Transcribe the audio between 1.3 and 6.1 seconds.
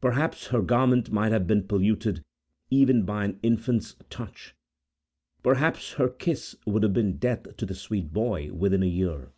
have been polluted even by an infant's touch; perhaps her